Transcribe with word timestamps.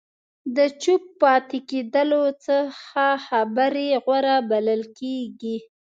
د 0.55 0.57
چوپ 0.81 1.03
پاتې 1.21 1.57
کېدلو 1.69 2.23
څخه 2.47 3.05
خبرې 3.27 3.87
غوره 4.03 4.37
بلل 4.49 4.81
کېږي. 4.99 5.57